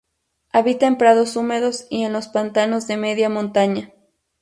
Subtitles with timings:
[0.51, 3.91] Habita en prados húmedos y en los pantanos de media montaña.